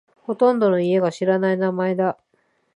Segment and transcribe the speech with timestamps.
[0.23, 2.17] ほとんどの家が知らない名前だ。